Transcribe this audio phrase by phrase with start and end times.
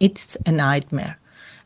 [0.00, 1.18] It's a nightmare.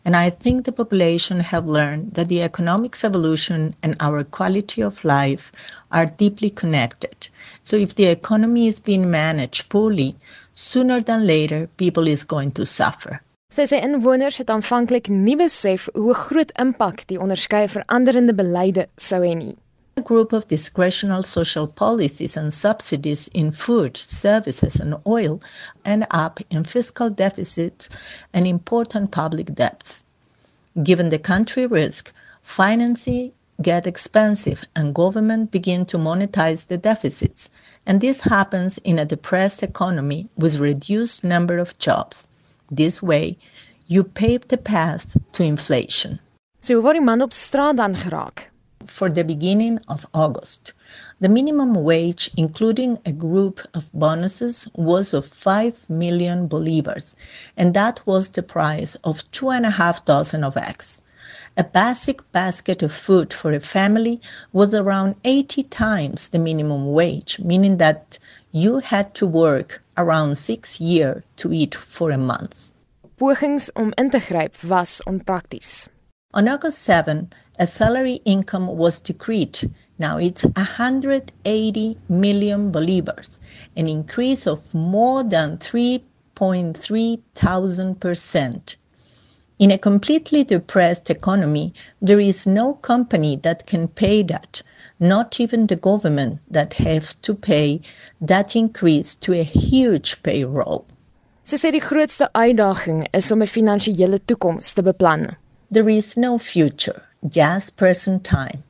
[0.05, 5.03] And I think the population have learned that the economics evolution and our quality of
[5.05, 5.51] life
[5.91, 7.31] are deeply connected.
[7.63, 10.17] So if the economy is being managed poorly,
[10.53, 13.23] sooner than later people is going to suffer.
[13.55, 19.21] Sy sê inwoners het aanvanklik nie besef hoe groot impak die onderskeie veranderende beleide sou
[19.23, 19.55] hê nie.
[19.97, 25.41] A group of discretional social policies and subsidies in food, services, and oil
[25.85, 27.89] end up in fiscal deficit
[28.33, 30.05] and important public debts.
[30.83, 33.33] Given the country risk, financing
[33.63, 37.53] get expensive and government begin to monetize the deficits.
[37.87, 42.29] And this happens in a depressed economy with reduced number of jobs.
[42.71, 43.39] This way,
[43.87, 46.19] you pave the path to inflation.
[46.61, 48.54] So word die man op straat dan geraak?
[48.87, 50.73] For the beginning of August.
[51.21, 57.15] The minimum wage, including a group of bonuses, was of 5 million bolivars,
[57.57, 61.03] and that was the price of two and a half dozen of eggs.
[61.57, 64.21] A basic basket of food for a family
[64.53, 68.19] was around 80 times the minimum wage, meaning that
[68.51, 72.73] you had to work around six years to eat for a month.
[73.17, 75.87] Pogings om in te gryp was onprakties.
[76.35, 79.71] On August 7, a salary income was decreed.
[79.99, 83.39] Now it's 180 million bolivars,
[83.77, 88.77] an increase of more than 3.3 thousand percent.
[89.61, 94.63] In a completely depressed economy, there is no company that can pay that,
[94.99, 97.81] not even the government that has to pay
[98.21, 100.87] that increase to a huge payroll.
[101.45, 105.37] Sy sê die grootste uitdaging is om 'n finansiële toekoms te beplan.
[105.71, 108.63] There is no future just present time.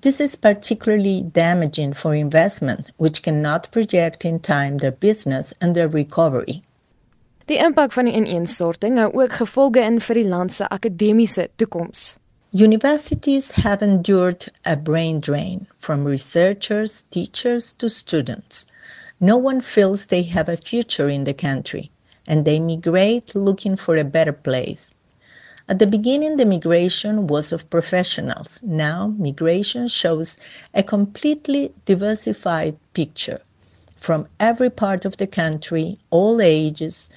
[0.00, 5.88] This is particularly damaging for investment, which cannot project in time their business and their
[5.88, 6.62] recovery.
[7.48, 12.18] Die impak van die ineenstorting hou ook gevolge in vir die land se akademiese toekoms.
[12.52, 18.66] Universities have endured a brain drain from researchers, teachers to students.
[19.20, 21.90] No one feels they have a future in the country,
[22.26, 24.94] and they migrate looking for a better place.
[25.70, 28.58] At the beginning, the migration was of professionals.
[28.62, 30.38] Now, migration shows
[30.72, 33.42] a completely diversified picture
[33.96, 37.10] from every part of the country, all ages,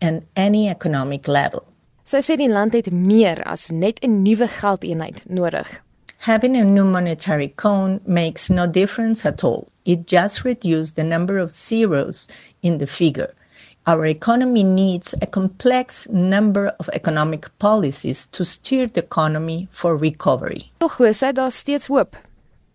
[0.00, 1.64] and any economic level.
[2.04, 5.66] Sy sê die land het meer as net 'n nuwe geldeenheid nodig.
[6.18, 9.66] Having a new monetary cone makes no difference at all.
[9.84, 12.28] It just reduces the number of zeros
[12.62, 13.34] in the figure
[13.86, 20.72] our economy needs a complex number of economic policies to steer the economy for recovery.
[20.80, 22.16] Tog hoor sy daar steeds hoop.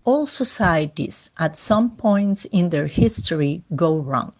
[0.05, 4.31] All societies at some points in their history go wrong.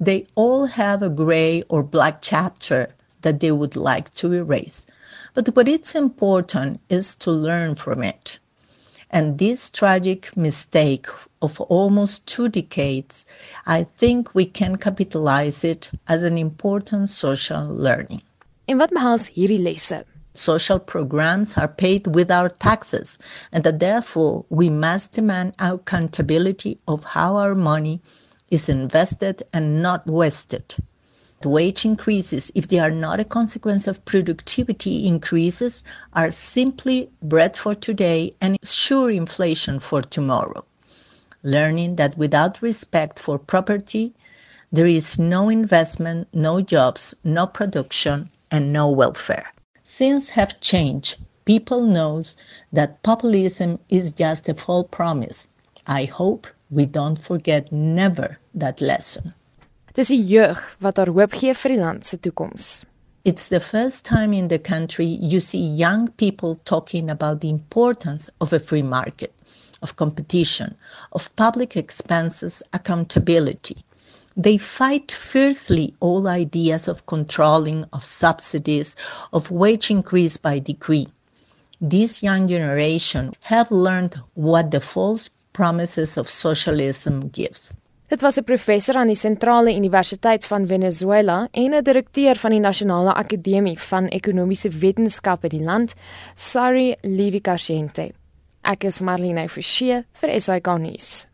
[0.00, 2.88] They all have a gray or black chapter
[3.20, 4.86] that they would like to erase.
[5.34, 8.38] But what is important is to learn from it.
[9.10, 11.06] And this tragic mistake
[11.40, 13.26] of almost two decades,
[13.66, 18.22] I think we can capitalize it as an important social learning.
[18.66, 20.04] En wat behels hierdie lesse?
[20.34, 23.18] Social programs are paid with our taxes,
[23.52, 28.00] and that therefore we must demand accountability of how our money
[28.50, 30.76] is invested and not wasted
[31.44, 37.74] wage increases, if they are not a consequence of productivity increases, are simply bread for
[37.74, 40.64] today and sure inflation for tomorrow.
[41.42, 44.14] Learning that without respect for property,
[44.72, 49.52] there is no investment, no jobs, no production, and no welfare.
[49.84, 51.18] Things have changed.
[51.44, 52.36] People knows
[52.72, 55.48] that populism is just a false promise.
[55.86, 59.34] I hope we don't forget never that lesson.
[59.96, 62.64] Dis die jeug wat haar hoop gee vir die land se toekoms.
[63.24, 68.28] It's the first time in the country you see young people talking about the importance
[68.38, 69.32] of a free market,
[69.80, 70.74] of competition,
[71.12, 73.78] of public expenses accountability.
[74.36, 78.96] They fight fiercely all ideas of controlling, of subsidies,
[79.32, 81.08] of wage increase by decree.
[81.80, 87.78] This young generation have learned what the false promises of socialism gives.
[88.08, 92.60] Dit was 'n professor aan die Sentrale Universiteit van Venezuela en 'n direkteur van die
[92.60, 95.94] Nasionale Akademie van Ekonomiese Wetenskappe die land,
[96.34, 98.12] Sari Levi-Carcente.
[98.62, 101.26] Ek is Marlene Forsie vir SAK nuus.